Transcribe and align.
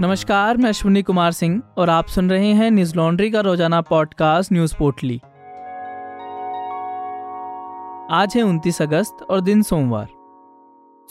नमस्कार, 0.00 0.56
मैं 0.56 0.68
अश्विनी 0.68 1.02
कुमार 1.02 1.32
सिंह 1.32 1.62
और 1.78 1.90
आप 1.90 2.06
सुन 2.06 2.30
रहे 2.30 2.46
हैं 2.46 2.70
न्यूज़ 2.70 2.96
लॉन्ड्री 2.96 3.30
का 3.30 3.40
रोज़ाना 3.40 3.80
पॉडकास्ट 3.80 4.52
न्यूज़ 4.52 4.74
पोर्टली। 4.78 5.16
आज 8.10 8.32
है 8.36 8.42
29 8.42 8.82
अगस्त 8.82 9.22
और 9.30 9.40
दिन 9.40 9.62
सोमवार। 9.62 10.06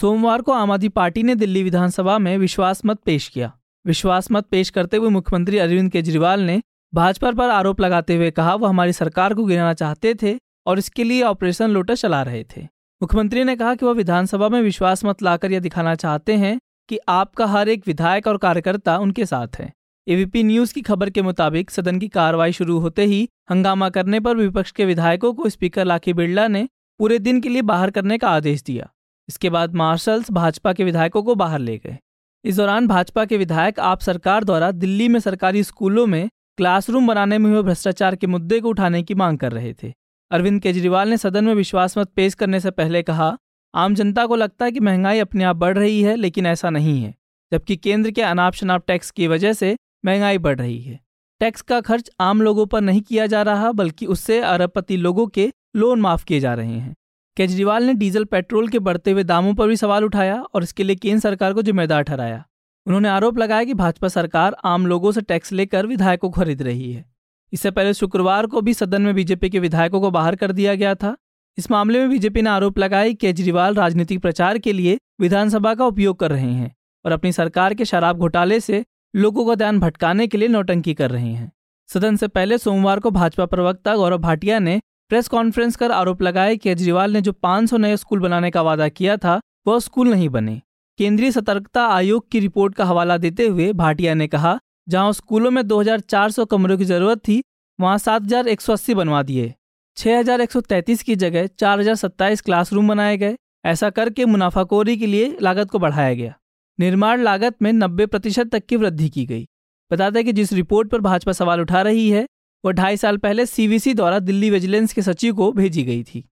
सोमवार 0.01 0.41
को 0.41 0.51
आम 0.51 0.71
आदमी 0.71 0.89
पार्टी 0.89 1.23
ने 1.23 1.35
दिल्ली 1.35 1.63
विधानसभा 1.63 2.17
में 2.17 2.37
विश्वास 2.37 2.81
मत 2.85 2.99
पेश 3.05 3.27
किया। 3.27 3.51
विश्वास 3.85 4.31
मत 4.31 4.45
पेश 4.45 4.69
करते 4.69 4.97
हुए 4.97 5.09
मुख्यमंत्री 5.09 5.57
अरविंद 5.57 5.91
केजरीवाल 5.91 6.39
ने 6.39 6.61
भाजपा 6.93 7.31
पर 7.31 7.49
आरोप 7.49 7.81
लगाते 7.81 8.15
हुए 8.15 8.31
कहा, 8.31 8.55
वह 8.55 8.69
हमारी 8.69 8.93
सरकार 8.93 9.33
को 9.33 9.45
गिराना 9.45 9.73
चाहते 9.73 10.15
थे 10.23 10.37
और 10.67 10.77
इसके 10.77 11.03
लिए 11.03 11.23
ऑपरेशन 11.23 11.69
लोटस 11.69 12.01
चला 12.01 12.21
रहे 12.23 12.43
थे। 12.43 12.61
मुख्यमंत्री 13.01 13.43
ने 13.43 13.55
कहा 13.55 13.75
कि 13.75 13.85
वह 13.85 13.93
विधानसभा 13.93 14.49
में 14.49 14.61
विश्वास 14.61 15.05
मत 15.05 15.21
लाकर 15.21 15.51
यह 15.51 15.59
दिखाना 15.59 15.95
चाहते 15.95 16.33
हैं 16.33 16.59
कि 16.89 16.99
आपका 17.07 17.45
हर 17.45 17.69
एक 17.69 17.83
विधायक 17.87 18.27
और 18.27 18.37
कार्यकर्ता 18.37 18.97
उनके 18.97 19.25
साथ 19.25 19.59
है। 19.59 19.71
एवीपी 20.07 20.43
न्यूज़ 20.43 20.73
की 20.73 20.81
खबर 20.81 21.09
के 21.09 21.21
मुताबिक 21.21 21.71
सदन 21.71 21.99
की 21.99 22.07
कार्रवाई 22.07 22.51
शुरू 22.51 22.77
होते 22.79 23.05
ही 23.05 23.27
हंगामा 23.51 23.89
करने 23.89 24.19
पर 24.19 24.35
विपक्ष 24.35 24.71
के 24.71 24.85
विधायकों 24.85 25.33
को 25.33 25.49
स्पीकर 25.49 25.85
लाखी 25.85 26.13
बिरला 26.13 26.47
ने 26.47 26.67
पूरे 26.99 27.19
दिन 27.19 27.41
के 27.41 27.49
लिए 27.49 27.61
बाहर 27.61 27.91
करने 27.91 28.17
का 28.17 28.29
आदेश 28.29 28.63
दिया। 28.63 28.89
इसके 29.29 29.49
बाद 29.49 29.75
मार्शल्स 29.75 30.31
भाजपा 30.31 30.73
के 30.73 30.83
विधायकों 30.83 31.23
को 31.23 31.35
बाहर 31.35 31.59
ले 31.59 31.77
गए। 31.77 31.97
इस 32.45 32.57
दौरान 32.57 32.87
भाजपा 32.87 33.25
के 33.25 33.37
विधायक 33.37 33.79
आप 33.79 33.99
सरकार 33.99 34.43
द्वारा 34.43 34.71
दिल्ली 34.71 35.07
में 35.07 35.19
सरकारी 35.19 35.63
स्कूलों 35.63 36.05
में 36.07 36.29
क्लासरूम 36.57 37.07
बनाने 37.07 37.37
में 37.37 37.51
हुए 37.51 37.63
भ्रष्टाचार 37.63 38.15
के 38.15 38.27
मुद्दे 38.27 38.59
को 38.59 38.69
उठाने 38.69 39.03
की 39.03 39.15
मांग 39.15 39.37
कर 39.37 39.51
रहे 39.51 39.73
थे। 39.73 39.93
अरविंद 40.31 40.61
केजरीवाल 40.61 41.09
ने 41.09 41.17
सदन 41.17 41.45
में 41.45 41.53
विश्वास 41.53 41.97
मत 41.97 42.09
पेश 42.09 42.33
करने 42.33 42.59
से 42.59 42.71
पहले 42.71 43.03
कहा 43.03 43.37
आम 43.75 43.95
जनता 43.95 44.25
को 44.25 44.35
लगता 44.35 44.65
है 44.65 44.71
कि 44.71 44.79
महँगाई 44.79 45.19
अपने 45.19 45.43
आप 45.43 45.55
बढ़ 45.55 45.77
रही 45.77 46.01
है, 46.01 46.15
लेकिन 46.15 46.45
ऐसा 46.45 46.69
नहीं 46.69 47.01
है, 47.01 47.13
जबकि 47.51 47.75
केंद्र 47.75 48.11
के 48.11 48.21
अनाप 48.21 48.53
शनाप 48.53 48.83
टैक्स 48.87 49.11
की 49.11 49.27
वजह 49.27 49.53
से 49.53 49.75
महँगाई 50.05 50.37
बढ़ 50.37 50.57
रही 50.59 50.81
है। 50.81 50.99
टैक्स 51.39 51.61
का 51.61 51.81
खर्च 51.81 52.09
आम 52.19 52.41
लोगों 52.41 52.65
पर 52.65 52.81
नहीं 52.81 53.01
किया 53.01 53.25
जा 53.27 53.41
रहा, 53.41 53.71
बल्कि 53.71 54.05
उससे 54.05 54.39
अरबपति 54.39 54.97
लोगों 54.97 55.27
के 55.27 55.51
लोन 55.75 56.01
माफ़ 56.01 56.25
किए 56.25 56.39
जा 56.39 56.53
रहे 56.53 56.73
हैं। 56.73 56.95
केजरीवाल 57.37 57.83
ने 57.83 57.93
डीजल, 57.93 58.25
पेट्रोल 58.25 58.67
के 58.67 58.79
बढ़ते 58.79 59.11
हुए 59.11 59.23
दामों 59.23 59.53
पर 59.53 59.67
भी 59.67 59.75
सवाल 59.75 60.03
उठाया 60.03 60.41
और 60.41 60.63
इसके 60.63 60.83
लिए 60.83 60.95
केंद्र 60.95 61.19
सरकार 61.19 61.53
को 61.53 61.61
जिम्मेदार 61.61 62.01
ठहराया। 62.01 62.43
उन्होंने 62.85 63.09
आरोप 63.09 63.37
लगाया 63.37 63.63
कि 63.63 63.73
भाजपा 63.73 64.07
सरकार 64.07 64.55
आम 64.63 64.87
लोगों 64.87 65.11
से 65.11 65.21
टैक्स 65.21 65.51
लेकर 65.51 65.85
विधायकों 65.85 66.29
को 66.29 66.41
खरीद 66.41 66.61
रही 66.61 66.91
है। 66.93 67.05
इससे 67.53 67.71
पहले 67.71 67.93
शुक्रवार 67.93 68.45
को 68.45 68.61
भी 68.61 68.73
सदन 68.73 69.01
में 69.01 69.13
बीजेपी 69.15 69.49
के 69.49 69.59
विधायकों 69.59 70.01
को 70.01 70.11
बाहर 70.11 70.35
कर 70.35 70.51
दिया 70.51 70.75
गया 70.75 70.95
था। 70.95 71.15
इस 71.57 71.71
मामले 71.71 71.99
में 71.99 72.09
बीजेपी 72.09 72.41
ने 72.41 72.49
आरोप 72.49 72.79
लगाया 72.79 73.07
कि 73.07 73.13
केजरीवाल 73.13 73.75
राजनीतिक 73.75 74.19
प्रचार 74.19 74.57
के 74.57 74.73
लिए 74.73 74.97
विधानसभा 75.19 75.73
का 75.75 75.85
उपयोग 75.85 76.19
कर 76.19 76.31
रहे 76.31 76.51
हैं 76.51 76.75
और 77.05 77.11
अपनी 77.11 77.31
सरकार 77.31 77.73
के 77.73 77.85
शराब 77.85 78.17
घोटाले 78.17 78.59
से 78.59 78.83
लोगों 79.15 79.45
का 79.45 79.55
ध्यान 79.55 79.79
भटकाने 79.79 80.27
के 80.27 80.37
लिए 80.37 80.47
नौटंकी 80.47 80.93
कर 80.93 81.11
रहे 81.11 81.31
हैं। 81.31 81.51
सदन 81.87 82.15
से 82.15 82.27
पहले 82.27 82.57
सोमवार 82.57 82.99
को 82.99 83.11
भाजपा 83.11 83.45
प्रवक्ता 83.45 83.95
गौरव 83.95 84.17
भाटिया 84.17 84.59
ने 84.59 84.81
प्रेस 85.09 85.27
कॉन्फ्रेंस 85.27 85.75
कर 85.75 85.91
आरोप 85.91 86.21
लगाया 86.21 86.55
केजरीवाल 86.55 87.13
ने 87.13 87.21
जो 87.21 87.31
500 87.31 87.77
नए 87.77 87.97
स्कूल 87.97 88.19
बनाने 88.19 88.51
का 88.51 88.61
वादा 88.61 88.87
किया 88.89 89.17
था, 89.17 89.39
वह 89.67 89.79
स्कूल 89.79 90.07
नहीं 90.07 90.29
बने। 90.29 90.61
केंद्रीय 90.97 91.31
सतर्कता 91.31 91.87
आयोग 91.87 92.29
की 92.31 92.39
रिपोर्ट 92.39 92.75
का 92.75 92.85
हवाला 92.85 93.17
देते 93.17 93.47
हुए 93.47 93.73
भाटिया 93.73 94.13
ने 94.13 94.27
कहा, 94.27 94.59
जहाँ 94.89 95.13
स्कूलों 95.13 95.51
में 95.51 95.61
2400 95.61 96.45
कमरों 96.45 96.77
की 96.77 96.85
ज़रूरत 96.85 97.17
थी, 97.17 97.43
वहाँ 97.79 97.97
7180 97.97 98.93
बनवा 98.93 99.23
दिए। 99.23 99.53
6133 99.97 101.03
की 101.03 101.15
जगह 101.15 101.47
4027 101.47 102.41
क्लासरूम 102.41 102.87
बनाए 102.87 103.17
गए। 103.17 103.37
ऐसा 103.65 103.89
करके 103.89 104.25
मुनाफाखोरी 104.25 104.97
के 104.97 105.05
लिए 105.05 105.37
लागत 105.41 105.69
को 105.69 105.79
बढ़ाया 105.79 106.13
गया। 106.13 106.33
निर्माण 106.79 107.21
लागत 107.21 107.55
में 107.61 107.73
90 107.73 108.05
प्रतिशत 108.05 108.49
तक 108.51 108.65
की 108.65 108.75
वृद्धि 108.75 109.09
की 109.09 109.25
गई। 109.25 109.47
बता 109.91 110.09
दें 110.09 110.25
कि 110.25 110.33
जिस 110.33 110.53
रिपोर्ट 110.53 110.89
पर 110.89 111.01
भाजपा 111.01 111.31
सवाल 111.31 111.61
उठा 111.61 111.81
रही 111.81 112.09
है, 112.09 112.27
वह 112.65 112.71
ढाई 112.71 112.97
साल 112.97 113.17
पहले 113.17 113.45
सीवीसी 113.45 113.93
द्वारा 113.93 114.19
दिल्ली 114.19 114.49
विजिलेंस 114.49 114.93
के 114.93 115.01
सचिव 115.01 115.35
को 115.35 115.51
भेजी 115.51 115.83
गई 115.83 116.03
थी। 116.03 116.29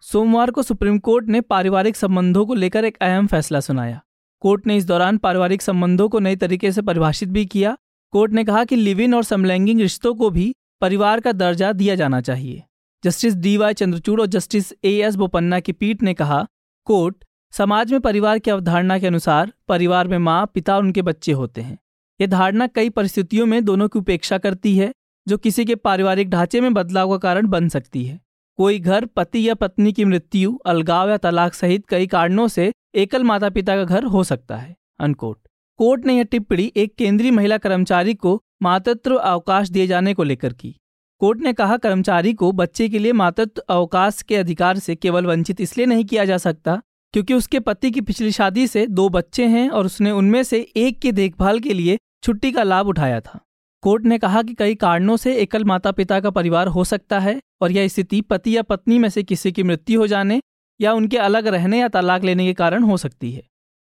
सोमवार 0.00 0.50
को 0.50 0.62
सुप्रीम 0.62 0.98
कोर्ट 0.98 1.28
ने 1.28 1.40
पारिवारिक 1.40 1.96
संबंधों 1.96 2.46
को 2.46 2.54
लेकर 2.54 2.84
एक 2.84 2.98
अहम 3.00 3.26
फैसला 3.26 3.60
सुनाया। 3.60 4.00
कोर्ट 4.40 4.66
ने 4.66 4.76
इस 4.76 4.84
दौरान 4.84 5.18
पारिवारिक 5.18 5.62
संबंधों 5.62 6.08
को 6.08 6.18
नए 6.18 6.36
तरीके 6.36 6.72
से 6.72 6.82
परिभाषित 6.82 7.28
भी 7.28 7.46
किया। 7.46 7.76
कोर्ट 8.12 8.32
ने 8.32 8.44
कहा 8.44 8.64
कि 8.64 8.76
लिव 8.76 9.00
इन 9.00 9.14
और 9.14 9.22
समलैंगिक 9.22 9.78
रिश्तों 9.78 10.14
को 10.14 10.30
भी 10.30 10.54
परिवार 10.80 11.20
का 11.20 11.32
दर्जा 11.32 11.72
दिया 11.72 11.94
जाना 11.94 12.20
चाहिए। 12.20 12.62
जस्टिस 13.04 13.34
डी 13.34 13.56
वाई 13.56 13.74
चंद्रचूड़ 13.74 14.20
और 14.20 14.26
जस्टिस 14.26 14.72
ए 14.84 14.92
एस 14.92 15.14
बोपन्ना 15.14 15.60
की 15.60 15.72
पीठ 15.72 16.02
ने 16.02 16.14
कहा, 16.14 16.46
कोर्ट, 16.84 17.24
समाज 17.52 17.92
में 17.92 18.00
परिवार 18.00 18.38
की 18.38 18.50
अवधारणा 18.50 18.98
के 18.98 19.06
अनुसार 19.06 19.52
परिवार 19.68 20.08
में 20.08 20.18
माँ, 20.18 20.50
पिता 20.54 20.76
और 20.76 20.82
उनके 20.82 21.02
बच्चे 21.02 21.32
होते 21.32 21.60
हैं। 21.60 21.78
यह 22.20 22.26
धारणा 22.26 22.66
कई 22.66 22.90
परिस्थितियों 22.90 23.46
में 23.46 23.64
दोनों 23.64 23.88
की 23.88 23.98
उपेक्षा 23.98 24.38
करती 24.38 24.76
है, 24.78 24.92
जो 25.28 25.38
किसी 25.38 25.64
के 25.64 25.74
पारिवारिक 25.74 26.30
ढांचे 26.30 26.60
में 26.60 26.74
बदलाव 26.74 27.10
का 27.10 27.16
कारण 27.16 27.46
बन 27.46 27.68
सकती 27.68 28.04
है। 28.04 28.20
कोई 28.56 28.78
घर, 28.78 29.04
पति 29.04 29.48
या 29.48 29.54
पत्नी 29.54 29.92
की 29.92 30.04
मृत्यु, 30.04 30.58
अलगाव 30.66 31.10
या 31.10 31.16
तलाक 31.16 31.54
सहित 31.54 31.86
कई 31.88 32.06
कारणों 32.06 32.48
से 32.48 32.72
एकल 32.94 33.24
माता 33.24 33.50
पिता 33.50 33.76
का 33.76 33.84
घर 33.84 34.04
हो 34.04 34.24
सकता 34.24 34.56
है। 34.56 34.76
अनकोट। 35.00 35.38
कोर्ट 35.78 36.06
ने 36.06 36.16
यह 36.16 36.24
टिप्पणी 36.24 36.72
एक 36.76 36.94
केंद्रीय 36.94 37.30
महिला 37.30 37.58
कर्मचारी 37.58 38.14
को 38.14 38.42
मातृत्व 38.62 39.14
अवकाश 39.14 39.68
दिए 39.68 39.86
जाने 39.86 40.14
को 40.14 40.22
लेकर 40.22 40.52
की। 40.52 40.74
कोर्ट 41.20 41.40
ने 41.40 41.52
कहा, 41.52 41.76
कर्मचारी 41.76 42.32
को 42.34 42.50
बच्चे 42.52 42.88
के 42.88 42.98
लिए 42.98 43.12
मातृत्व 43.12 43.62
अवकाश 43.68 44.22
के 44.22 44.36
अधिकार 44.36 44.78
से 44.78 44.94
केवल 44.94 45.26
वंचित 45.26 45.60
इसलिए 45.60 45.86
नहीं 45.86 46.04
किया 46.04 46.24
जा 46.24 46.38
सकता, 46.38 46.80
क्योंकि 47.14 47.34
उसके 47.34 47.60
पति 47.60 47.90
की 47.90 48.00
पिछली 48.00 48.32
शादी 48.32 48.66
से 48.66 48.86
दो 48.86 49.08
बच्चे 49.08 49.46
हैं 49.46 49.68
और 49.70 49.86
उसने 49.86 50.10
उनमें 50.10 50.42
से 50.42 50.60
एक 50.76 50.98
की 50.98 51.12
देखभाल 51.12 51.60
के 51.60 51.74
लिए 51.74 51.98
छुट्टी 52.22 52.52
का 52.52 52.62
लाभ 52.62 52.86
उठाया 52.86 53.20
था। 53.20 53.40
कोर्ट 53.82 54.04
ने 54.04 54.18
कहा 54.18 54.42
कि 54.42 54.54
कई 54.54 54.74
कारणों 54.74 55.16
से 55.16 55.34
एकल 55.36 55.64
माता 55.64 55.90
पिता 55.92 56.20
का 56.20 56.30
परिवार 56.30 56.68
हो 56.68 56.84
सकता 56.84 57.18
है 57.18 57.40
और 57.62 57.72
यह 57.72 57.88
स्थिति 57.88 58.20
पति 58.20 58.56
या 58.56 58.62
पत्नी 58.62 58.98
में 58.98 59.08
से 59.08 59.22
किसी 59.22 59.52
की 59.52 59.62
मृत्यु 59.62 60.00
हो 60.00 60.06
जाने 60.06 60.40
या 60.80 60.92
उनके 60.92 61.16
अलग 61.16 61.46
रहने 61.46 61.80
या 61.80 61.88
तलाक 61.88 62.24
लेने 62.24 62.46
के 62.46 62.52
कारण 62.52 62.82
हो 62.82 62.96
सकती 62.96 63.32
है। 63.32 63.42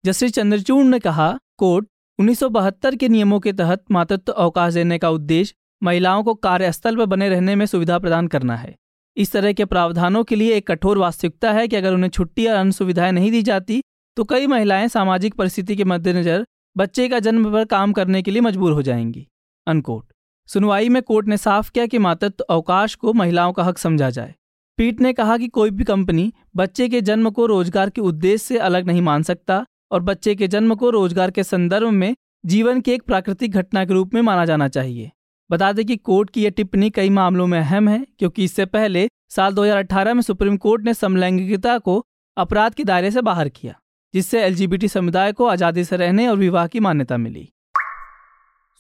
जस्टिस 0.06 0.34
चंद्रचूड़ 0.34 0.86
ने 0.86 1.00
कहा, 1.00 1.38
कोर्ट 1.58 1.88
उन्नीस 2.20 2.40
सौ 2.40 2.48
बहत्तर 2.50 2.96
के 2.96 3.08
नियमों 3.10 3.40
के 3.40 3.52
तहत 3.54 3.84
मातृत्व 3.92 4.32
अवकाश 4.34 4.74
देने 4.74 4.98
का 5.00 5.10
उद्देश्य 5.10 5.54
महिलाओं 5.82 6.24
को 6.24 6.34
कार्यस्थल 6.36 6.96
पर 6.96 7.06
बने 7.06 7.30
रहने 7.30 7.56
में 7.56 7.66
सुविधा 7.66 8.00
प्रदान 8.00 8.28
करना 8.28 8.56
है। 8.56 8.74
इस 9.18 9.32
तरह 9.32 9.54
के 9.54 9.66
प्रावधानों 9.66 10.24
के 10.24 10.36
लिए 10.36 10.56
एक 10.56 10.68
कठोर 10.68 10.98
वास्तविकता 10.98 11.52
है 11.52 11.68
कि 11.68 11.76
अगर 11.76 11.94
उन्हें 11.94 12.10
छुट्टी 12.10 12.46
या 12.48 12.60
अन्य 12.60 12.72
सुविधाएँ 12.72 13.12
नहीं 13.12 13.32
दी 13.32 13.42
जाती 13.42 13.82
तो 14.18 14.24
कई 14.24 14.48
महिलाएँ 14.48 14.88
सामाजिक 14.88 15.36
परिस्थिति 15.36 15.76
के 15.76 15.84
मद्देनजर 15.84 16.46
बच्चे 16.76 17.08
का 17.10 17.20
जन्म 17.20 17.52
पर 17.54 17.66
काम 17.68 17.94
करने 17.94 18.22
के 18.22 18.32
लिए 18.32 18.42
मजबूर 18.42 18.72
हो 18.72 18.82
जाएँगी। 18.82 19.26
अनकोट 19.68 20.06
सुनवाई 20.50 20.90
में 20.90 21.02
कोर्ट 21.04 21.28
ने 21.28 21.38
साफ़ 21.38 21.72
किया 21.72 21.86
कि 21.86 21.98
मातृत्व 22.00 22.46
अवकाश 22.50 22.96
को 22.96 23.14
महिलाओं 23.14 23.54
का 23.54 23.64
हक 23.64 23.78
समझा 23.78 24.10
जाए। 24.10 24.36
पीठ 24.78 25.02
ने 25.02 25.14
कहा 25.14 25.38
कि 25.38 25.48
कोई 25.48 25.72
भी 25.72 25.84
कंपनी 25.84 26.32
बच्चे 26.56 26.90
के 26.90 27.02
जन्म 27.02 27.30
को 27.30 27.46
रोज़गार 27.46 27.90
के 27.90 28.02
उद्देश्य 28.04 28.46
से 28.46 28.58
अलग 28.60 28.88
नहीं 28.88 29.02
मान 29.02 29.24
सकता 29.24 29.66
और 29.92 30.02
बच्चे 30.02 30.36
के 30.36 30.48
जन्म 30.48 30.76
को 30.76 30.90
रोज़गार 30.90 31.32
के 31.32 31.44
संदर्भ 31.44 31.90
में 31.90 32.16
जीवन 32.46 32.82
की 32.82 32.92
एक 32.92 33.04
प्राकृतिक 33.04 33.52
घटना 33.52 33.86
के 33.86 33.94
रूप 33.94 34.14
में 34.14 34.22
माना 34.22 34.46
जाना 34.46 34.68
चाहिए। 34.68 35.12
बता 35.50 35.72
दें 35.72 35.86
कि 35.86 35.96
कोर्ट 35.98 36.30
की 36.30 36.44
यह 36.44 36.50
टिप्पणी 36.50 36.90
कई 36.90 37.10
मामलों 37.10 37.48
में 37.48 37.60
अहम 37.60 37.90
है, 37.90 38.06
क्योंकि 38.20 38.44
इससे 38.44 38.66
पहले 38.68 39.08
साल 39.30 39.54
2018 39.54 40.14
में 40.14 40.22
सुप्रीम 40.22 40.58
कोर्ट 40.58 40.84
ने 40.86 40.94
समलैंगिकता 40.94 41.78
को 41.78 42.04
अपराध 42.38 42.74
के 42.74 42.84
दायरे 42.84 43.12
से 43.12 43.22
बाहर 43.22 43.50
किया, 43.50 43.74
जिससे 44.14 44.42
एलजीबीटी 44.42 44.88
समुदाय 44.88 45.32
को 45.32 45.46
आज़ादी 45.46 45.84
से 45.84 45.98
रहने 45.98 46.28
और 46.28 46.38
विवाह 46.38 46.68
की 46.68 46.80
मान्यता 46.80 47.18
मिली। 47.18 47.50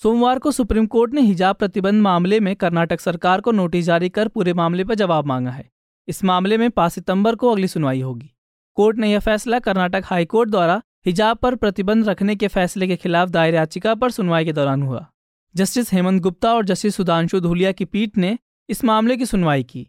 सोमवार 0.02 0.40
को 0.40 0.52
सुप्रीम 0.52 0.86
कोर्ट 0.86 1.14
ने 1.14 1.22
हिजाब 1.22 1.56
प्रतिबंध 1.56 2.02
मामले 2.02 2.40
में 2.40 2.56
कर्नाटक 2.56 3.00
सरकार 3.00 3.42
को 3.42 3.52
नोटिस 3.52 3.86
जारी 3.86 4.10
कर 4.10 4.28
पूरे 4.28 4.54
मामले 4.54 4.84
पर 4.84 4.96
जवाब 4.96 5.26
मांगा 5.26 5.52
है। 5.52 5.70
इस 6.08 6.24
मामले 6.24 6.58
में 6.58 6.70
पाँच 6.72 6.92
सितंबर 6.92 7.36
को 7.36 7.52
अगली 7.52 7.68
सुनवाई 7.68 8.02
होगी। 8.02 8.32
कोर्ट 8.78 8.98
ने 8.98 9.12
यह 9.12 9.20
फैसला 9.20 9.60
कर्नाटक 9.60 10.04
हाईकोर्ट 10.06 10.50
द्वारा 10.50 10.82
हिजाब 11.06 11.38
पर 11.38 11.56
प्रतिबंध 11.56 12.10
रखने 12.10 12.36
के 12.36 12.48
फैसले 12.48 12.88
के 12.88 12.96
खिलाफ 12.96 13.30
दायर 13.30 13.56
याचिका 13.56 13.96
पर 13.96 14.12
सुनवाई 14.12 14.46
के 14.46 14.54
दौरान 14.54 14.84
हुआ। 14.84 15.08
जस्टिस 15.56 15.94
हेमंत 15.94 16.22
गुप्ता 16.22 16.54
और 16.54 16.66
जस्टिस 16.66 16.96
सुधांशु 16.96 17.40
धूलिया 17.40 17.72
की 17.72 17.86
पीठ 17.86 18.18
ने 18.18 18.38
इस 18.70 18.84
मामले 18.84 19.18
की 19.18 19.26
सुनवाई 19.26 19.64
की। 19.64 19.88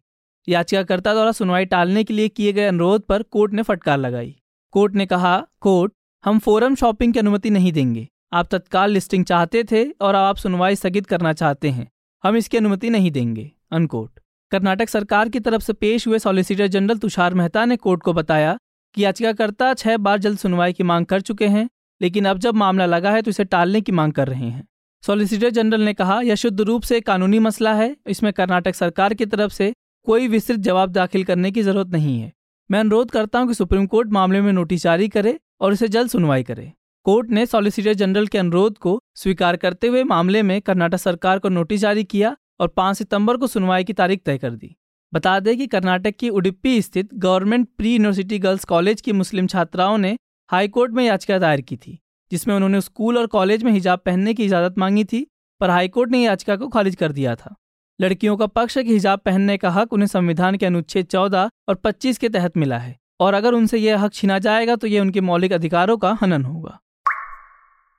याचिकाकर्ता 0.48 1.12
द्वारा 1.12 1.32
सुनवाई 1.32 1.64
टालने 1.64 2.04
के 2.04 2.14
लिए 2.14 2.28
किए 2.28 2.52
गए 2.52 2.66
अनुरोध 2.66 3.02
पर 3.02 3.22
कोर्ट 3.22 3.52
ने 3.52 3.62
फटकार 3.62 3.98
लगाई। 3.98 4.36
कोर्ट 4.70 4.94
ने 4.94 5.06
कहा, 5.06 5.46
कोर्ट, 5.60 5.92
हम 6.24 6.38
फोरम 6.38 6.74
शॉपिंग 6.74 7.12
की 7.12 7.18
अनुमति 7.18 7.50
नहीं 7.50 7.72
देंगे। 7.72 8.08
आप 8.32 8.48
तत्काल 8.50 8.90
लिस्टिंग 8.90 9.24
चाहते 9.24 9.64
थे 9.64 9.90
और 9.90 10.14
आप 10.14 10.36
सुनवाई 10.36 10.76
स्थगित 10.76 11.06
करना 11.06 11.32
चाहते 11.32 11.70
हैं। 11.70 11.90
हम 12.22 12.36
इसकी 12.36 12.56
अनुमति 12.56 12.90
नहीं 12.90 13.10
देंगे। 13.10 13.52
अनकोट। 13.70 14.20
कर्नाटक 14.50 14.88
सरकार 14.88 15.28
की 15.28 15.40
तरफ़ 15.40 15.62
से 15.62 15.72
पेश 15.72 16.06
हुए 16.06 16.18
सॉलिसिटर 16.18 16.66
जनरल 16.66 16.98
तुषार 16.98 17.34
मेहता 17.34 17.64
ने 17.64 17.76
कोर्ट 17.76 18.02
को 18.02 18.12
बताया 18.12 18.58
कि 18.94 19.04
याचिकाकर्ता 19.04 19.72
छह 19.74 19.96
बार 19.96 20.18
जल्द 20.18 20.38
सुनवाई 20.38 20.72
की 20.72 20.82
मांग 20.82 21.06
कर 21.06 21.20
चुके 21.20 21.46
हैं, 21.46 21.68
लेकिन 22.00 22.24
अब 22.24 22.38
जब 22.38 22.54
मामला 22.54 22.86
लगा 22.86 23.10
है 23.10 23.22
तो 23.22 23.30
इसे 23.30 23.44
टालने 23.44 23.80
की 23.80 23.92
मांग 23.92 24.12
कर 24.12 24.28
रहे 24.28 24.48
हैं। 24.48 24.66
सॉलिसिटर 25.04 25.50
जनरल 25.50 25.80
ने 25.80 25.94
कहा, 25.94 26.20
यह 26.20 26.34
शुद्ध 26.34 26.60
रूप 26.60 26.82
से 26.82 27.00
कानूनी 27.00 27.38
मसला 27.38 27.72
है, 27.74 27.96
इसमें 28.06 28.32
कर्नाटक 28.32 28.74
सरकार 28.74 29.14
की 29.14 29.26
तरफ़ 29.26 29.52
से 29.52 29.72
कोई 30.06 30.28
विस्तृत 30.28 30.60
जवाब 30.60 30.90
दाखिल 30.90 31.24
करने 31.24 31.50
की 31.50 31.62
ज़रूरत 31.62 31.88
नहीं 31.88 32.18
है। 32.20 32.32
मैं 32.70 32.80
अनुरोध 32.80 33.10
करता 33.10 33.38
हूँ 33.38 33.48
कि 33.48 33.54
सुप्रीम 33.54 33.86
कोर्ट 33.86 34.08
मामले 34.08 34.40
में 34.40 34.52
नोटिस 34.52 34.82
जारी 34.82 35.08
करे 35.08 35.38
और 35.60 35.72
इसे 35.72 35.88
जल्द 35.88 36.10
सुनवाई 36.10 36.42
करे। 36.42 36.72
कोर्ट 37.06 37.30
ने 37.30 37.46
सॉलिसिटर 37.46 37.94
जनरल 37.94 38.26
के 38.26 38.38
अनुरोध 38.38 38.78
को 38.78 39.00
स्वीकार 39.14 39.56
करते 39.56 39.86
हुए 39.86 40.02
मामले 40.04 40.42
में 40.42 40.60
कर्नाटक 40.62 40.98
सरकार 40.98 41.38
को 41.38 41.48
नोटिस 41.48 41.80
जारी 41.80 42.04
किया 42.04 42.36
और 42.60 42.68
5 42.68 42.96
सितंबर 42.96 43.36
को 43.36 43.46
सुनवाई 43.46 43.84
की 43.84 43.92
तारीख 43.92 44.22
तय 44.26 44.38
कर 44.38 44.50
दी। 44.50 44.76
बता 45.12 45.38
दें 45.40 45.56
कि 45.58 45.66
कर्नाटक 45.66 46.16
की 46.16 46.28
उडुपी 46.30 46.80
स्थित 46.82 47.14
government 47.14 47.68
pre 47.78 47.92
university 47.92 48.38
girls 48.38 48.64
college 48.64 49.00
की 49.00 49.12
मुस्लिम 49.12 49.46
छात्राओं 49.46 49.96
ने 49.98 50.16
हाईकोर्ट 50.50 50.92
में 50.92 51.04
याचिका 51.04 51.38
दायर 51.38 51.60
की 51.60 51.76
थी, 51.76 51.98
जिसमें 52.30 52.54
उन्होंने 52.54 52.80
स्कूल 52.80 53.18
और 53.18 53.26
कॉलेज 53.26 53.62
में 53.64 53.72
हिजाब 53.72 53.98
पहनने 53.98 54.34
की 54.34 54.44
इजाज़त 54.44 54.78
मांगी 54.78 55.04
थी, 55.04 55.26
पर 55.60 55.70
हाईकोर्ट 55.70 56.10
ने 56.10 56.22
याचिका 56.22 56.56
को 56.56 56.68
खारिज 56.68 56.96
कर 56.96 57.12
दिया 57.12 57.34
था। 57.36 57.54
लड़कियों 58.00 58.36
का 58.36 58.46
पक्ष 58.48 58.76
है 58.78 58.84
कि 58.84 58.92
हिजाब 58.92 59.18
पहनने 59.18 59.56
का 59.56 59.70
हक 59.70 59.92
उन्हें 59.92 60.06
संविधान 60.06 60.56
के 60.56 60.66
अनुच्छेद 60.66 61.06
चौदह 61.06 61.50
और 61.68 61.74
पच्चीस 61.74 62.18
के 62.18 62.28
तहत 62.28 62.56
मिला 62.56 62.78
है, 62.78 62.96
और 63.20 63.34
अगर 63.34 63.54
उनसे 63.54 63.78
यह 63.78 64.04
हक 64.04 64.12
छीना 64.12 64.38
जाएगा 64.38 64.76
तो 64.76 64.86
ये 64.86 65.00
उनके 65.00 65.20
मौलिक 65.22 65.52
अधिकारों 65.52 65.96
का 65.96 66.16
हनन 66.22 66.44
होगा। 66.44 66.78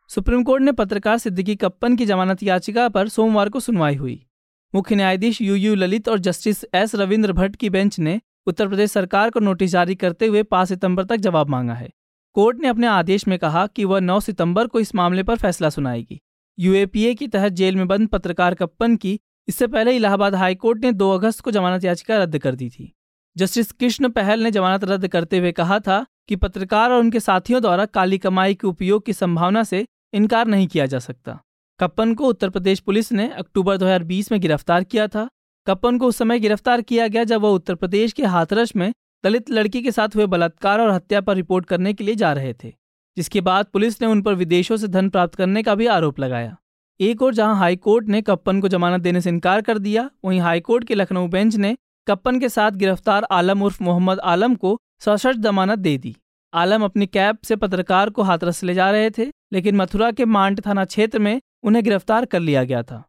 सुप्रीम 0.09 0.43
कोर्ट 0.43 0.63
ने 0.63 0.71
पत्रकार 0.71 1.17
सिद्दीकी 1.17 1.55
कप्पन 1.57 1.95
की 1.95 2.05
जमानत 2.05 2.43
याचिका 2.43 2.89
पर 2.89 3.07
सोमवार 3.09 3.49
को 3.49 3.59
सुनवाई 3.59 3.95
हुई। 3.95 4.23
मुख्य 4.73 4.95
न्यायाधीश 4.95 5.41
यू 5.41 5.55
यू 5.55 5.73
ललित 5.75 6.09
और 6.09 6.19
जस्टिस 6.19 6.63
एस 6.73 6.93
रविंद्र 6.95 7.33
भट्ट 7.33 7.55
की 7.55 7.69
बेंच 7.69 7.99
ने 7.99 8.19
उत्तर 8.47 8.67
प्रदेश 8.67 8.91
सरकार 8.91 9.29
को 9.29 9.39
नोटिस 9.39 9.71
जारी 9.71 9.95
करते 9.95 10.25
हुए 10.25 10.43
पाँच 10.43 10.67
सितंबर 10.67 11.03
तक 11.03 11.15
जवाब 11.15 11.49
मांगा 11.49 11.73
है। 11.73 11.89
कोर्ट 12.35 12.59
ने 12.59 12.67
अपने 12.67 12.87
आदेश 12.87 13.27
में 13.27 13.37
कहा 13.39 13.65
कि 13.67 13.85
वह 13.85 13.99
9 13.99 14.19
सितंबर 14.19 14.67
को 14.67 14.79
इस 14.79 14.95
मामले 14.95 15.23
पर 15.23 15.35
फैसला 15.35 15.69
सुनाएगी। 15.69 16.19
यूएपीए 16.59 17.13
की 17.13 17.27
तहत 17.27 17.51
जेल 17.51 17.75
में 17.75 17.87
बंद 17.87 18.07
पत्रकार 18.07 18.53
कप्पन 18.53 18.95
की 18.95 19.19
इससे 19.47 19.67
पहले 19.67 19.95
इलाहाबाद 19.95 20.35
हाईकोर्ट 20.35 20.83
ने 20.83 20.91
2 20.93 21.11
अगस्त 21.11 21.41
को 21.41 21.51
जमानत 21.51 21.83
याचिका 21.83 22.17
रद्द 22.17 22.37
कर 22.37 22.55
दी 22.55 22.69
थी। 22.69 22.91
जस्टिस 23.35 23.71
कृष्ण 23.71 24.09
पहल 24.09 24.43
ने 24.43 24.51
जमानत 24.51 24.83
रद्द 24.83 25.07
करते 25.07 25.37
हुए 25.37 25.51
कहा 25.51 25.79
था 25.79 26.05
कि 26.27 26.35
पत्रकार 26.35 26.91
और 26.91 26.99
उनके 26.99 27.19
साथियों 27.19 27.61
द्वारा 27.61 27.85
काली 27.85 28.17
कमाई 28.17 28.53
के 28.53 28.67
उपयोग 28.67 29.05
की 29.05 29.13
संभावना 29.13 29.63
से 29.63 29.85
इनकार 30.13 30.47
नहीं 30.47 30.67
किया 30.67 30.85
जा 30.85 30.99
सकता। 30.99 31.39
कप्पन 31.81 32.13
को 32.13 32.27
उत्तर 32.27 32.49
प्रदेश 32.49 32.79
पुलिस 32.79 33.11
ने 33.11 33.27
अक्टूबर 33.33 33.77
2020 33.77 34.31
में 34.31 34.39
गिरफ़्तार 34.41 34.83
किया 34.83 35.07
था। 35.07 35.27
कप्पन 35.67 35.97
को 35.97 36.07
उस 36.07 36.17
समय 36.17 36.39
गिरफ़्तार 36.39 36.81
किया 36.81 37.07
गया 37.07 37.23
जब 37.23 37.41
वह 37.41 37.49
उत्तर 37.49 37.75
प्रदेश 37.75 38.11
के 38.13 38.25
हाथरस 38.25 38.75
में 38.75 38.91
दलित 39.23 39.49
लड़की 39.49 39.81
के 39.81 39.91
साथ 39.91 40.15
हुए 40.15 40.25
बलात्कार 40.25 40.81
और 40.81 40.91
हत्या 40.91 41.21
पर 41.21 41.35
रिपोर्ट 41.35 41.65
करने 41.65 41.93
के 41.93 42.03
लिए 42.03 42.15
जा 42.15 42.31
रहे 42.33 42.53
थे, 42.53 42.73
जिसके 43.17 43.41
बाद 43.41 43.65
पुलिस 43.73 44.01
ने 44.01 44.07
उन 44.07 44.21
पर 44.21 44.35
विदेशों 44.35 44.77
से 44.77 44.87
धन 44.87 45.09
प्राप्त 45.09 45.35
करने 45.35 45.63
का 45.63 45.75
भी 45.75 45.87
आरोप 45.87 46.19
लगाया। 46.19 46.55
एक 46.99 47.21
और 47.21 47.33
जहाँ 47.33 47.57
हाईकोर्ट 47.57 48.07
ने 48.07 48.21
कप्पन 48.21 48.61
को 48.61 48.67
जमानत 48.67 49.01
देने 49.01 49.21
से 49.21 49.29
इनकार 49.29 49.61
कर 49.61 49.77
दिया, 49.79 50.09
वहीं 50.25 50.39
हाईकोर्ट 50.39 50.87
के 50.87 50.95
लखनऊ 50.95 51.27
बेंच 51.27 51.55
ने 51.55 51.75
कप्पन 52.07 52.39
के 52.39 52.49
साथ 52.49 52.71
गिरफ़्तार 52.73 53.27
आलम 53.31 53.63
उर्फ़ 53.63 53.83
मोहम्मद 53.83 54.19
आलम 54.19 54.55
को 54.55 54.79
सशर्त 54.99 55.39
जमानत 55.39 55.79
दे 55.79 55.97
दी। 55.97 56.15
आलम 56.53 56.83
अपनी 56.83 57.05
कैब 57.07 57.37
से 57.43 57.55
पत्रकार 57.57 58.09
को 58.09 58.21
हाथरस 58.23 58.63
ले 58.63 58.73
जा 58.73 58.91
रहे 58.91 59.09
थे, 59.09 59.31
लेकिन 59.53 59.75
मथुरा 59.75 60.11
के 60.11 60.25
मांड 60.27 60.61
थाना 60.65 60.85
क्षेत्र 60.85 61.19
में 61.19 61.39
उन्हें 61.63 61.83
गिरफ़्तार 61.83 62.25
कर 62.25 62.39
लिया 62.39 62.63
गया 62.63 62.83
था। 62.83 63.03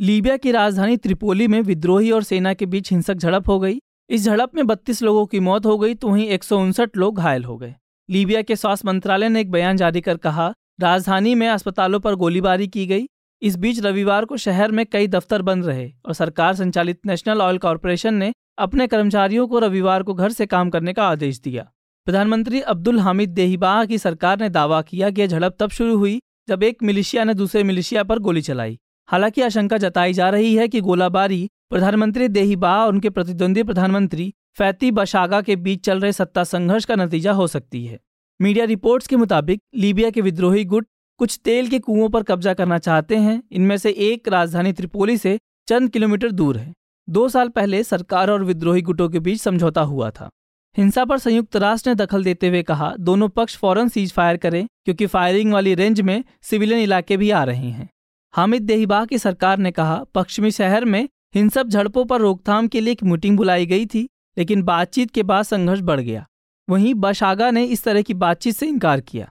लीबिया 0.00 0.36
की 0.36 0.52
राजधानी 0.52 0.96
त्रिपोली 0.96 1.48
में 1.48 1.60
विद्रोही 1.60 2.10
और 2.10 2.22
सेना 2.22 2.54
के 2.54 2.66
बीच 2.66 2.90
हिंसक 2.90 3.14
झड़प 3.14 3.48
हो 3.48 3.58
गई। 3.60 3.80
इस 4.10 4.24
झड़प 4.24 4.54
में 4.54 4.66
32 4.66 5.02
लोगों 5.02 5.26
की 5.26 5.40
मौत 5.40 5.66
हो 5.66 5.78
गई 5.78 5.94
तो 5.94 6.08
वहीं 6.08 6.26
एक 6.28 6.44
सौ 6.44 6.58
उनसठ 6.58 6.96
लोग 6.96 7.16
घायल 7.16 7.44
हो 7.44 7.56
गए। 7.56 7.74
लीबिया 8.08 8.42
के 8.42 8.56
स्वास्थ्य 8.56 8.88
मंत्रालय 8.88 9.28
ने 9.28 9.40
एक 9.40 9.50
बयान 9.50 9.76
जारी 9.76 10.00
कर 10.00 10.16
कहा, 10.16 10.52
राजधानी 10.80 11.34
में 11.34 11.48
अस्पतालों 11.48 12.00
पर 12.00 12.14
गोलीबारी 12.14 12.68
की 12.68 12.86
गई। 12.86 13.06
इस 13.42 13.56
बीच 13.56 13.80
रविवार 13.80 14.24
को 14.24 14.36
शहर 14.36 14.70
में 14.70 14.84
कई 14.86 15.06
दफ्तर 15.06 15.42
बंद 15.42 15.66
रहे 15.66 15.90
और 16.06 16.14
सरकार 16.14 16.54
संचालित 16.54 17.00
नेशनल 17.06 17.42
ऑयल 17.42 17.58
कॉरपोरेशन 17.58 18.14
ने 18.14 18.32
अपने 18.58 18.86
कर्मचारियों 18.86 19.46
को 19.48 19.58
रविवार 19.58 20.02
को 20.02 20.14
घर 20.14 20.30
से 20.30 20.46
काम 20.46 20.70
करने 20.70 20.92
का 20.92 21.08
आदेश 21.08 21.40
दिया। 21.40 21.66
प्रधानमंत्री 22.04 22.60
अब्दुल 22.60 22.98
हामिद 23.00 23.30
देहीबाह 23.30 23.84
की 23.84 23.98
सरकार 23.98 24.40
ने 24.40 24.48
दावा 24.48 24.82
किया 24.82 25.10
कि 25.10 25.20
यह 25.20 25.26
झड़प 25.26 25.56
तब 25.60 25.70
शुरू 25.70 25.96
हुई 25.96 26.20
जब 26.50 26.62
एक 26.62 26.82
मिलिशिया 26.82 27.24
ने 27.24 27.34
दूसरे 27.34 27.62
मिलिशिया 27.62 28.02
पर 28.04 28.18
गोली 28.18 28.40
चलाई। 28.42 28.78
हालाँकि 29.08 29.42
आशंका 29.42 29.78
जताई 29.78 30.12
जा 30.12 30.30
रही 30.30 30.54
है 30.54 30.68
कि 30.68 30.80
गोलाबारी 30.80 31.48
प्रधानमंत्री 31.70 32.28
देहीबाह 32.28 32.78
और 32.78 32.88
उनके 32.88 33.10
प्रतिद्वंदी 33.10 33.62
प्रधानमंत्री 33.62 34.34
फैती 34.54 34.90
बशागा 34.90 35.40
के 35.40 35.56
बीच 35.56 35.84
चल 35.84 36.00
रहे 36.00 36.12
सत्ता 36.12 36.44
संघर्ष 36.44 36.84
का 36.84 36.94
नतीजा 36.94 37.32
हो 37.32 37.46
सकती 37.46 37.86
है। 37.86 38.00
मीडिया 38.40 38.64
रिपोर्ट्स 38.64 39.06
के 39.06 39.16
मुताबिक, 39.16 39.60
लीबिया 39.74 40.10
के 40.10 40.20
विद्रोही 40.20 40.64
गुट 40.64 40.86
कुछ 41.18 41.40
तेल 41.44 41.68
के 41.68 41.78
कुओं 41.78 42.08
पर 42.08 42.22
कब्जा 42.22 42.54
करना 42.54 42.78
चाहते 42.78 43.16
हैं। 43.16 43.42
इनमें 43.52 43.76
से 43.76 43.90
एक 43.90 44.28
राजधानी 44.28 44.72
त्रिपोली 44.72 45.16
से 45.16 45.38
चंद 45.68 45.90
किलोमीटर 45.90 46.30
दूर 46.30 46.56
है। 46.56 46.72
दो 47.08 47.28
साल 47.28 47.48
पहले 47.48 47.82
सरकार 47.84 48.30
और 48.30 48.44
विद्रोही 48.44 48.82
गुटों 48.82 49.08
के 49.08 49.20
बीच 49.20 49.40
समझौता 49.40 49.80
हुआ 49.80 50.10
था। 50.10 50.30
हिंसा 50.76 51.04
पर 51.04 51.18
संयुक्त 51.18 51.56
राष्ट्र 51.56 51.90
ने 51.90 51.94
दखल 51.94 52.24
देते 52.24 52.48
हुए 52.48 52.62
कहा, 52.62 52.94
दोनों 52.98 53.28
पक्ष 53.28 53.56
फ़ौरन 53.56 53.88
सीज 53.88 54.12
फायर 54.12 54.36
करें, 54.36 54.66
क्योंकि 54.84 55.06
फायरिंग 55.06 55.52
वाली 55.52 55.74
रेंज 55.74 56.00
में 56.00 56.24
सिविलियन 56.42 56.80
इलाके 56.80 57.16
भी 57.16 57.30
आ 57.30 57.44
रहे 57.44 57.68
हैं। 57.70 57.88
हामिद 58.34 58.62
देहीबा 58.62 59.04
की 59.04 59.18
सरकार 59.18 59.58
ने 59.58 59.70
कहा, 59.70 60.04
पश्चिमी 60.14 60.50
शहर 60.50 60.84
में 60.84 61.08
हिंसक 61.34 61.64
झड़पों 61.64 62.04
पर 62.04 62.20
रोकथाम 62.20 62.68
के 62.68 62.80
लिए 62.80 62.92
एक 62.92 63.02
मीटिंग 63.02 63.36
बुलाई 63.36 63.66
गई 63.66 63.86
थी, 63.86 64.08
लेकिन 64.38 64.62
बातचीत 64.62 65.10
के 65.10 65.22
बाद 65.22 65.44
संघर्ष 65.44 65.80
बढ़ 65.80 66.00
गया। 66.00 66.26
वहीं 66.70 66.94
बशागा 66.94 67.50
ने 67.50 67.64
इस 67.64 67.84
तरह 67.84 68.02
की 68.02 68.14
बातचीत 68.14 68.54
से 68.54 68.66
इनकार 68.66 69.00
किया। 69.00 69.28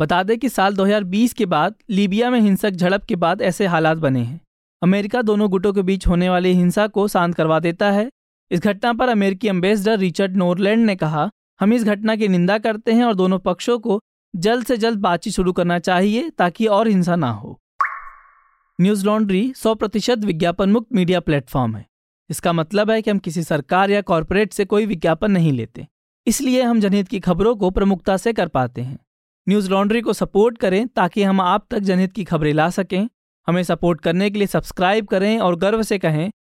बता 0.00 0.22
दें 0.22 0.38
कि 0.38 0.48
साल 0.48 0.74
2020 0.74 1.32
के 1.32 1.46
बाद 1.46 1.74
लीबिया 1.90 2.30
में 2.30 2.40
हिंसक 2.40 2.70
झड़प 2.70 3.04
के 3.04 3.16
बाद 3.16 3.42
ऐसे 3.42 3.66
हालात 3.66 3.98
बने 3.98 4.20
हैं। 4.20 4.40
अमेरिका 4.82 5.22
दोनों 5.22 5.50
गुटों 5.50 5.72
के 5.72 5.82
बीच 5.82 6.06
होने 6.06 6.28
वाली 6.28 6.52
हिंसा 6.52 6.86
को 6.86 7.08
शांत 7.08 7.34
करवा 7.34 7.58
देता 7.60 7.90
है 7.90 8.10
इस 8.50 8.60
घटना 8.60 8.92
पर 8.92 9.08
अमेरिकी 9.08 9.48
एम्बेसडर 9.48 9.98
रिचर्ड 9.98 10.36
नोरलैंड 10.36 10.84
ने 10.86 10.96
कहा, 10.96 11.30
हम 11.60 11.72
इस 11.72 11.84
घटना 11.84 12.16
की 12.16 12.28
निंदा 12.28 12.58
करते 12.58 12.92
हैं 12.92 13.04
और 13.04 13.14
दोनों 13.14 13.38
पक्षों 13.38 13.78
को 13.78 14.00
जल्द 14.34 14.66
से 14.66 14.76
जल्द 14.76 14.98
बातचीत 14.98 15.32
शुरू 15.32 15.52
करना 15.52 15.78
चाहिए 15.78 16.30
ताकि 16.30 16.66
और 16.66 16.88
हिंसा 16.88 17.16
ना 17.16 17.30
हो। 17.30 17.58
न्यूज़ 18.80 19.04
लॉन्ड्री 19.06 19.52
सौ 19.56 19.74
प्रतिशत 19.74 20.18
विज्ञापन 20.18 20.70
मुक्त 20.70 20.92
मीडिया 20.92 21.20
प्लेटफॉर्म 21.20 21.76
है। 21.76 21.86
इसका 22.30 22.52
मतलब 22.52 22.90
है 22.90 23.02
कि 23.02 23.10
हम 23.10 23.18
किसी 23.18 23.42
सरकार 23.42 23.90
या 23.90 24.00
कॉरपोरेट 24.00 24.52
से 24.52 24.64
कोई 24.64 24.86
विज्ञापन 24.86 25.30
नहीं 25.30 25.52
लेते। 25.52 25.86
इसलिए 26.26 26.62
हम 26.62 26.80
जनहित 26.80 27.08
की 27.08 27.20
खबरों 27.20 27.54
को 27.56 27.70
प्रमुखता 27.70 28.16
से 28.16 28.32
कर 28.32 28.48
पाते 28.48 28.80
हैं। 28.80 28.98
न्यूज़ 29.46 29.70
लॉन्ड्री 29.70 30.00
को 30.00 30.12
सपोर्ट 30.12 30.58
करें 30.58 30.86
ताकि 30.88 31.22
हम 31.22 31.40
आप 31.40 31.66
तक 31.70 31.78
जनहित 31.78 32.12
की 32.12 32.24
खबरें 32.24 32.52
ला 32.52 32.68
सकें। 32.70 33.08
हमें 33.48 33.62
सपोर्ट 33.62 34.00
करने 34.00 34.30
के 34.30 34.38
लिए 34.38 34.46
सब्सक्राइब 34.46 35.06
करें 35.06 35.38
और 35.38 35.56
गर्व 35.56 35.82
से 35.82 35.98
कहें 35.98 36.30